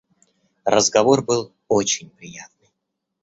[0.65, 2.71] Разговор был очень приятный.